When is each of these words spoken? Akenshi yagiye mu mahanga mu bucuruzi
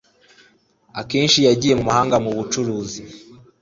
Akenshi 1.01 1.39
yagiye 1.47 1.73
mu 1.79 1.83
mahanga 1.89 2.15
mu 2.23 2.31
bucuruzi 2.37 3.01